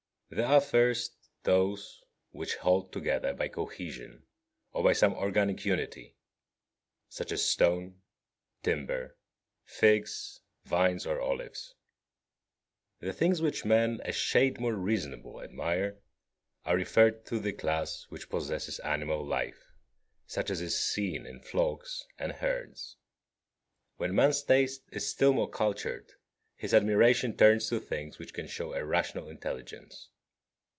There 0.33 0.47
are, 0.47 0.61
first, 0.61 1.13
those 1.43 2.05
which 2.29 2.55
hold 2.55 2.93
together 2.93 3.33
by 3.33 3.49
cohesion 3.49 4.23
or 4.71 4.81
by 4.81 4.93
some 4.93 5.13
organic 5.13 5.65
unity, 5.65 6.15
such 7.09 7.33
as 7.33 7.43
stone, 7.43 8.01
timber, 8.63 9.17
figs, 9.65 10.39
vines 10.63 11.05
or 11.05 11.19
olives. 11.19 11.75
The 13.01 13.11
things 13.11 13.41
which 13.41 13.65
men, 13.65 13.99
a 14.05 14.13
shade 14.13 14.57
more 14.57 14.73
reasonable, 14.73 15.41
admire 15.43 15.99
are 16.63 16.77
referred 16.77 17.25
to 17.25 17.37
the 17.37 17.51
class 17.51 18.05
which 18.07 18.29
possesses 18.29 18.79
animal 18.79 19.25
life 19.27 19.73
such 20.27 20.49
as 20.49 20.61
is 20.61 20.79
seen 20.79 21.25
in 21.25 21.41
flocks 21.41 22.05
and 22.17 22.31
herds. 22.31 22.95
When 23.97 24.15
man's 24.15 24.43
taste 24.43 24.83
is 24.93 25.09
still 25.09 25.33
more 25.33 25.49
cultured 25.49 26.13
his 26.55 26.73
admiration 26.73 27.35
turns 27.35 27.67
to 27.67 27.81
things 27.81 28.17
which 28.17 28.33
can 28.33 28.47
show 28.47 28.71
a 28.73 28.85
rational 28.85 29.27
intelligence. 29.27 30.07